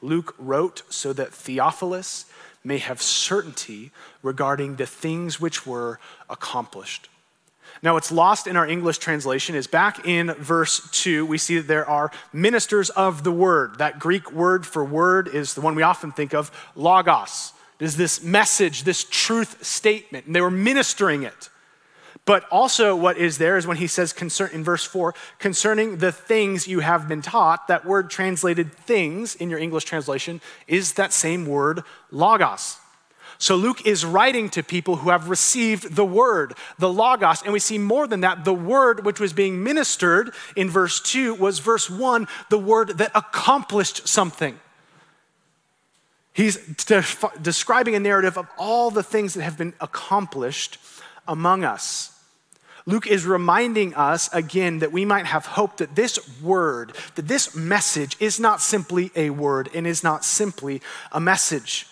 [0.00, 2.26] Luke wrote so that Theophilus
[2.62, 3.90] may have certainty
[4.22, 5.98] regarding the things which were
[6.30, 7.08] accomplished.
[7.82, 11.68] Now, what's lost in our English translation is back in verse 2, we see that
[11.68, 13.78] there are ministers of the word.
[13.78, 17.52] That Greek word for word is the one we often think of, logos.
[17.80, 21.48] Is this message, this truth statement, and they were ministering it.
[22.24, 26.12] But also, what is there is when he says concern, in verse 4, concerning the
[26.12, 31.14] things you have been taught, that word translated things in your English translation is that
[31.14, 32.76] same word, logos.
[33.38, 37.60] So Luke is writing to people who have received the word, the logos, and we
[37.60, 38.44] see more than that.
[38.44, 43.12] The word which was being ministered in verse 2 was verse 1, the word that
[43.14, 44.58] accomplished something.
[46.38, 47.04] He's de-
[47.42, 50.78] describing a narrative of all the things that have been accomplished
[51.26, 52.16] among us.
[52.86, 57.56] Luke is reminding us again that we might have hope that this word, that this
[57.56, 61.88] message is not simply a word and is not simply a message,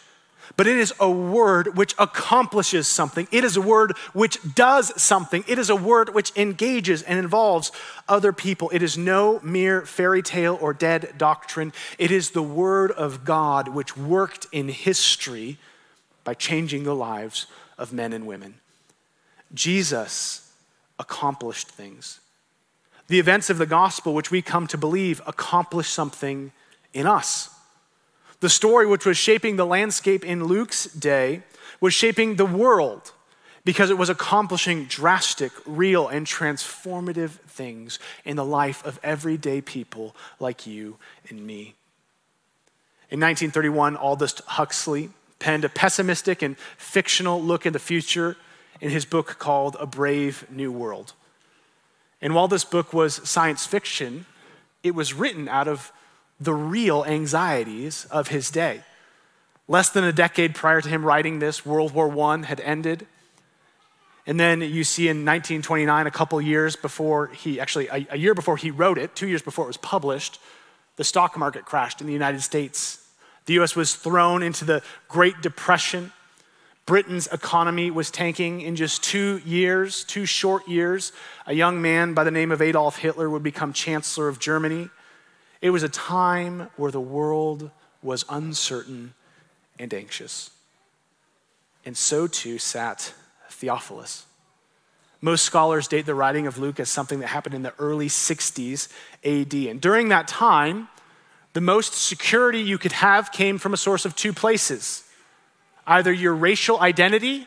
[0.57, 3.29] but it is a word which accomplishes something.
[3.31, 5.45] It is a word which does something.
[5.47, 7.73] It is a word which engages and involves
[8.09, 8.71] other people.
[8.73, 11.75] It is no mere fairy tale or dead doctrine.
[11.99, 15.59] It is the word of God which worked in history
[16.25, 18.55] by changing the lives of men and women.
[19.53, 20.53] Jesus
[20.99, 22.21] accomplished things.
[23.09, 26.51] The events of the gospel, which we come to believe, accomplish something
[26.93, 27.51] in us.
[28.41, 31.43] The story which was shaping the landscape in Luke's day
[31.81, 33.13] was shaping the world
[33.65, 40.15] because it was accomplishing drastic, real, and transformative things in the life of everyday people
[40.39, 40.97] like you
[41.29, 41.75] and me.
[43.11, 48.37] In 1931, Aldous Huxley penned a pessimistic and fictional look at the future
[48.81, 51.13] in his book called A Brave New World.
[52.21, 54.27] And while this book was science fiction,
[54.83, 55.93] it was written out of
[56.41, 58.83] the real anxieties of his day.
[59.69, 63.07] Less than a decade prior to him writing this, World War I had ended.
[64.27, 68.35] And then you see in 1929, a couple years before he actually, a, a year
[68.35, 70.41] before he wrote it, two years before it was published,
[70.97, 73.07] the stock market crashed in the United States.
[73.47, 76.13] The US was thrown into the Great Depression.
[76.87, 81.13] Britain's economy was tanking in just two years, two short years.
[81.47, 84.91] A young man by the name of Adolf Hitler would become Chancellor of Germany.
[85.61, 87.71] It was a time where the world
[88.03, 89.15] was uncertain
[89.79, 90.51] and anxious.
[91.85, 93.15] And so too sat
[93.49, 94.27] Theophilus.
[95.21, 98.89] Most scholars date the writing of Luke as something that happened in the early 60s
[99.25, 99.55] AD.
[99.55, 100.89] And during that time,
[101.53, 105.05] the most security you could have came from a source of two places
[105.87, 107.47] either your racial identity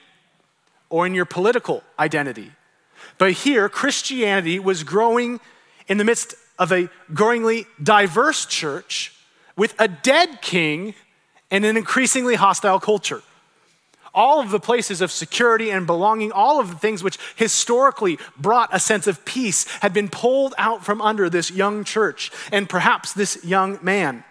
[0.89, 2.51] or in your political identity.
[3.17, 5.39] But here, Christianity was growing
[5.87, 9.15] in the midst of a growingly diverse church
[9.55, 10.93] with a dead king
[11.49, 13.23] and an increasingly hostile culture.
[14.13, 18.69] All of the places of security and belonging, all of the things which historically brought
[18.71, 23.13] a sense of peace, had been pulled out from under this young church and perhaps
[23.13, 24.23] this young man.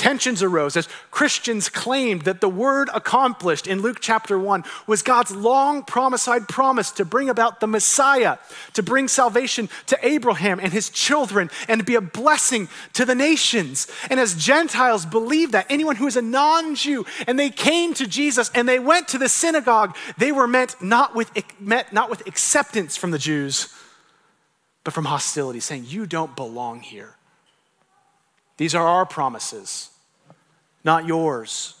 [0.00, 5.30] Tensions arose, as Christians claimed that the word accomplished in Luke chapter 1 was God's
[5.30, 8.38] long promised promise to bring about the Messiah,
[8.72, 13.14] to bring salvation to Abraham and his children, and to be a blessing to the
[13.14, 13.88] nations.
[14.08, 18.06] And as Gentiles believed that, anyone who is a non Jew, and they came to
[18.06, 21.30] Jesus and they went to the synagogue, they were met not with,
[21.60, 23.68] met not with acceptance from the Jews,
[24.82, 27.16] but from hostility, saying, You don't belong here.
[28.60, 29.88] These are our promises,
[30.84, 31.80] not yours.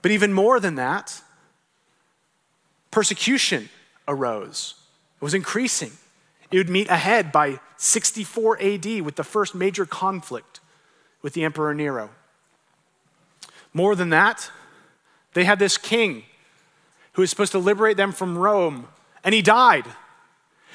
[0.00, 1.20] But even more than that,
[2.90, 3.68] persecution
[4.08, 4.72] arose.
[5.16, 5.92] It was increasing.
[6.50, 10.60] It would meet ahead by 64 AD with the first major conflict
[11.20, 12.08] with the Emperor Nero.
[13.74, 14.50] More than that,
[15.34, 16.22] they had this king
[17.12, 18.88] who was supposed to liberate them from Rome,
[19.22, 19.84] and he died.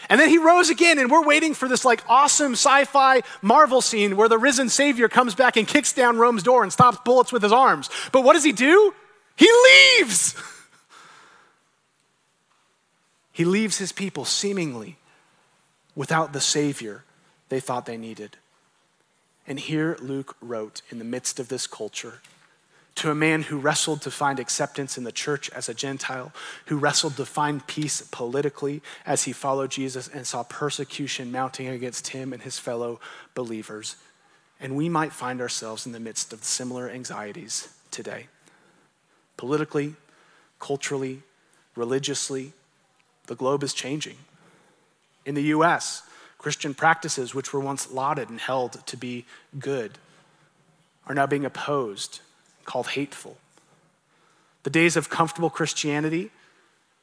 [0.09, 3.81] And then he rose again, and we're waiting for this like awesome sci fi Marvel
[3.81, 7.31] scene where the risen Savior comes back and kicks down Rome's door and stops bullets
[7.31, 7.89] with his arms.
[8.11, 8.93] But what does he do?
[9.35, 9.49] He
[9.99, 10.35] leaves.
[13.31, 14.97] he leaves his people seemingly
[15.95, 17.03] without the Savior
[17.49, 18.37] they thought they needed.
[19.47, 22.21] And here Luke wrote in the midst of this culture
[22.97, 26.33] to a man who wrestled to find acceptance in the church as a Gentile,
[26.65, 32.07] who wrestled to find peace politically as he followed Jesus and saw persecution mounting against
[32.07, 32.99] him and his fellow
[33.35, 33.97] believers.
[34.59, 38.27] And we might find ourselves in the midst of similar anxieties today.
[39.37, 39.95] Politically,
[40.59, 41.21] culturally,
[41.75, 42.53] religiously,
[43.27, 44.17] the globe is changing.
[45.23, 46.01] In the US,
[46.39, 49.25] Christian practices, which were once lauded and held to be
[49.59, 49.99] good,
[51.05, 52.21] are now being opposed
[52.67, 53.37] called hateful.
[54.61, 56.29] The days of comfortable Christianity,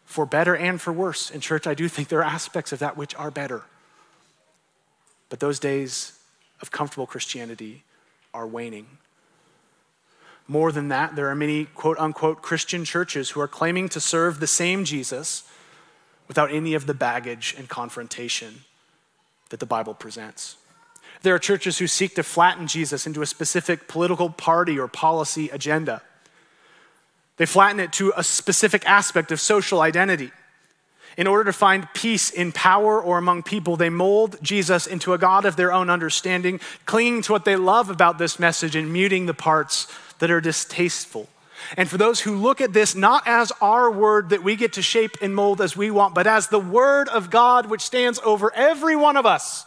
[0.05, 1.31] for better and for worse.
[1.31, 3.63] In church, I do think there are aspects of that which are better.
[5.29, 6.19] But those days
[6.61, 7.83] of comfortable Christianity
[8.33, 8.87] are waning.
[10.47, 14.41] More than that, there are many quote unquote Christian churches who are claiming to serve
[14.41, 15.45] the same Jesus
[16.29, 18.61] without any of the baggage and confrontation
[19.49, 20.57] that the Bible presents.
[21.25, 25.49] There are churches who seek to flatten Jesus into a specific political party or policy
[25.49, 26.03] agenda.
[27.39, 30.33] They flatten it to a specific aspect of social identity.
[31.17, 35.19] In order to find peace in power or among people, they mold Jesus into a
[35.19, 39.25] God of their own understanding, clinging to what they love about this message and muting
[39.25, 39.87] the parts
[40.19, 41.27] that are distasteful.
[41.79, 44.83] And for those who look at this not as our word that we get to
[44.83, 48.55] shape and mold as we want, but as the word of God which stands over
[48.55, 49.65] every one of us,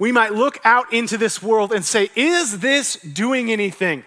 [0.00, 4.02] we might look out into this world and say, Is this doing anything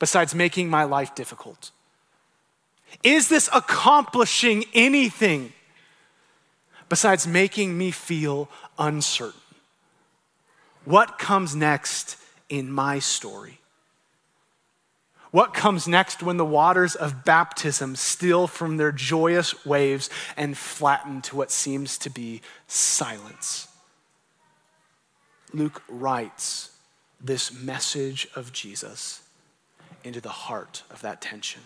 [0.00, 1.70] besides making my life difficult?
[3.04, 5.52] Is this accomplishing anything
[6.88, 9.40] besides making me feel uncertain?
[10.84, 12.16] What comes next
[12.48, 13.60] in my story?
[15.30, 21.22] What comes next when the waters of baptism still from their joyous waves and flatten
[21.22, 23.68] to what seems to be silence?
[25.56, 26.70] Luke writes
[27.18, 29.22] this message of Jesus
[30.04, 31.62] into the heart of that tension.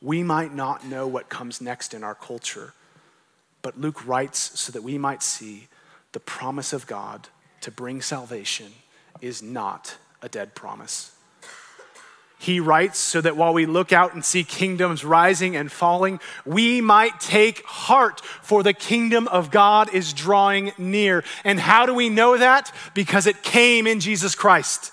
[0.00, 2.74] We might not know what comes next in our culture,
[3.62, 5.66] but Luke writes so that we might see
[6.12, 7.28] the promise of God
[7.62, 8.72] to bring salvation
[9.20, 11.10] is not a dead promise.
[12.40, 16.80] He writes so that while we look out and see kingdoms rising and falling, we
[16.80, 21.24] might take heart, for the kingdom of God is drawing near.
[21.44, 22.72] And how do we know that?
[22.94, 24.92] Because it came in Jesus Christ.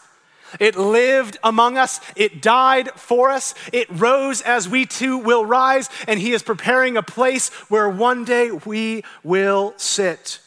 [0.60, 2.00] It lived among us.
[2.16, 3.54] It died for us.
[3.72, 5.90] It rose as we too will rise.
[6.08, 10.40] And He is preparing a place where one day we will sit.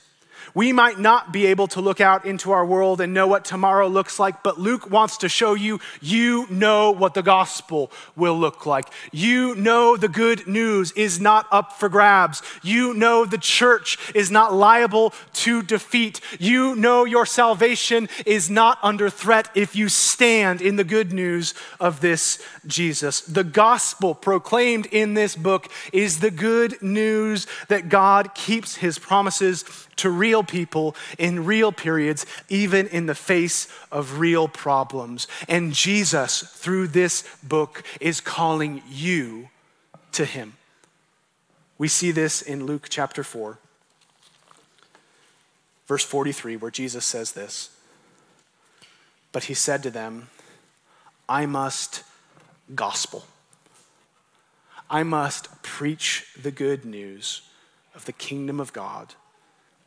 [0.58, 3.86] We might not be able to look out into our world and know what tomorrow
[3.86, 8.66] looks like, but Luke wants to show you you know what the gospel will look
[8.66, 8.88] like.
[9.12, 12.42] You know the good news is not up for grabs.
[12.64, 16.20] You know the church is not liable to defeat.
[16.40, 21.54] You know your salvation is not under threat if you stand in the good news
[21.78, 23.20] of this Jesus.
[23.20, 29.64] The gospel proclaimed in this book is the good news that God keeps his promises
[29.98, 35.28] to real people in real periods, even in the face of real problems.
[35.48, 39.50] And Jesus, through this book, is calling you
[40.12, 40.54] to him.
[41.78, 43.58] We see this in Luke chapter 4,
[45.86, 47.70] verse 43, where Jesus says this
[49.30, 50.28] But he said to them,
[51.28, 52.02] I must
[52.74, 53.24] gospel.
[54.90, 57.42] I must preach the good news
[57.94, 59.14] of the kingdom of God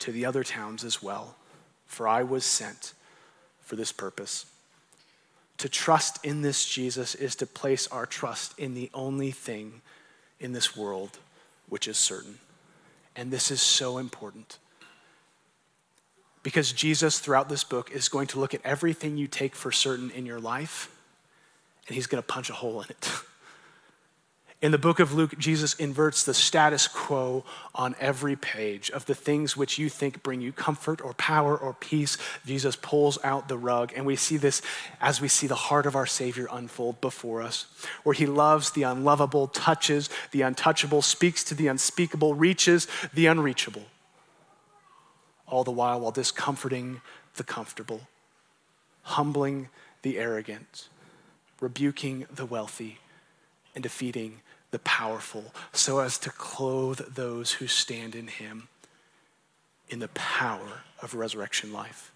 [0.02, 1.36] to the other towns as well,
[1.86, 2.94] for I was sent
[3.62, 4.46] for this purpose.
[5.60, 9.82] To trust in this Jesus is to place our trust in the only thing
[10.40, 11.20] in this world
[11.70, 12.40] which is certain.
[13.16, 14.58] And this is so important.
[16.44, 20.10] Because Jesus, throughout this book, is going to look at everything you take for certain
[20.12, 20.90] in your life,
[21.88, 23.10] and he's going to punch a hole in it.
[24.62, 27.44] In the book of Luke, Jesus inverts the status quo
[27.74, 31.74] on every page of the things which you think bring you comfort or power or
[31.74, 32.16] peace.
[32.46, 34.62] Jesus pulls out the rug, and we see this
[35.02, 37.66] as we see the heart of our Savior unfold before us,
[38.04, 43.86] where he loves the unlovable, touches the untouchable, speaks to the unspeakable, reaches the unreachable,
[45.48, 47.02] all the while while discomforting
[47.36, 48.02] the comfortable,
[49.02, 49.70] humbling
[50.04, 50.88] the arrogant,
[51.60, 53.00] rebuking the wealthy,
[53.74, 54.42] and defeating
[54.72, 58.68] the powerful, so as to clothe those who stand in him
[59.90, 62.12] in the power of resurrection life.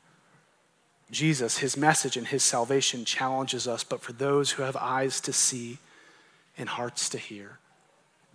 [1.11, 5.33] Jesus, his message and his salvation challenges us, but for those who have eyes to
[5.33, 5.77] see
[6.57, 7.59] and hearts to hear,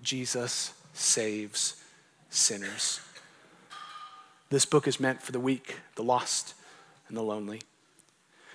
[0.03, 1.83] Jesus saves
[2.29, 3.01] sinners.
[4.51, 6.55] This book is meant for the weak, the lost,
[7.09, 7.63] and the lonely.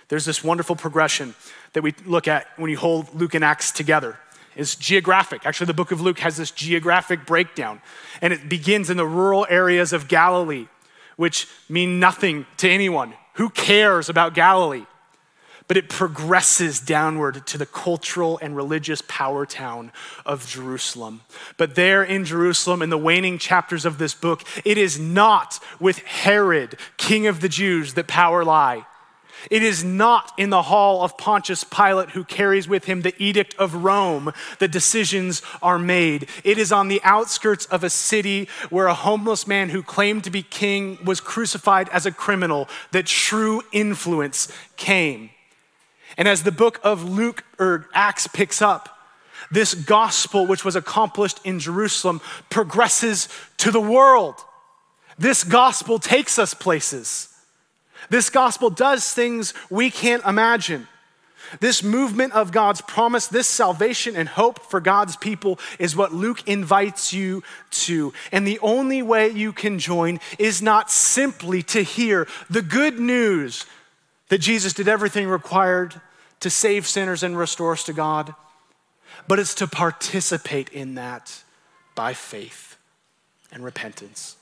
[0.08, 1.34] There's this wonderful progression
[1.72, 4.16] that we look at when you hold Luke and Acts together
[4.56, 5.46] is geographic.
[5.46, 7.80] Actually, the book of Luke has this geographic breakdown,
[8.20, 10.66] and it begins in the rural areas of Galilee,
[11.16, 13.14] which mean nothing to anyone.
[13.34, 14.86] Who cares about Galilee?
[15.68, 19.90] But it progresses downward to the cultural and religious power town
[20.24, 21.22] of Jerusalem.
[21.56, 25.98] But there in Jerusalem, in the waning chapters of this book, it is not with
[25.98, 28.86] Herod, king of the Jews, that power lie.
[29.50, 33.54] It is not in the hall of Pontius Pilate who carries with him the edict
[33.56, 36.28] of Rome that decisions are made.
[36.42, 40.30] It is on the outskirts of a city where a homeless man who claimed to
[40.30, 45.30] be king was crucified as a criminal that true influence came.
[46.16, 48.88] And as the book of Luke or Acts picks up,
[49.50, 52.20] this gospel, which was accomplished in Jerusalem,
[52.50, 53.28] progresses
[53.58, 54.34] to the world.
[55.18, 57.28] This gospel takes us places.
[58.10, 60.88] This gospel does things we can't imagine.
[61.60, 66.46] This movement of God's promise, this salvation and hope for God's people is what Luke
[66.48, 68.12] invites you to.
[68.32, 73.64] And the only way you can join is not simply to hear the good news
[74.28, 76.00] that Jesus did everything required
[76.40, 78.34] to save sinners and restore us to God,
[79.28, 81.42] but it's to participate in that
[81.94, 82.76] by faith
[83.52, 84.36] and repentance.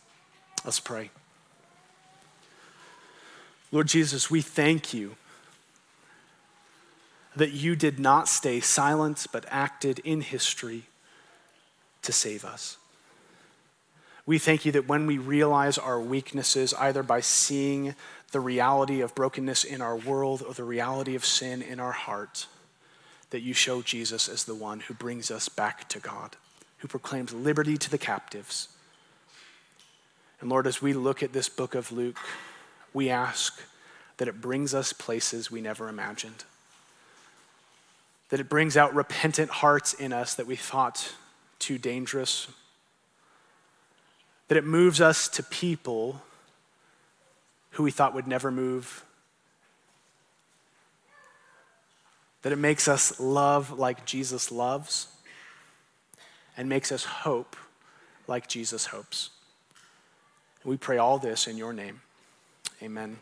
[0.64, 1.10] Let's pray.
[3.74, 5.16] Lord Jesus, we thank you
[7.34, 10.84] that you did not stay silent, but acted in history
[12.02, 12.76] to save us.
[14.26, 17.96] We thank you that when we realize our weaknesses, either by seeing
[18.30, 22.46] the reality of brokenness in our world or the reality of sin in our heart,
[23.30, 26.36] that you show Jesus as the one who brings us back to God,
[26.78, 28.68] who proclaims liberty to the captives.
[30.40, 32.20] And Lord, as we look at this book of Luke,
[32.94, 33.60] we ask
[34.16, 36.44] that it brings us places we never imagined.
[38.30, 41.12] That it brings out repentant hearts in us that we thought
[41.58, 42.48] too dangerous.
[44.48, 46.22] That it moves us to people
[47.70, 49.04] who we thought would never move.
[52.42, 55.08] That it makes us love like Jesus loves
[56.56, 57.56] and makes us hope
[58.28, 59.30] like Jesus hopes.
[60.64, 62.00] We pray all this in your name.
[62.84, 63.16] Amen.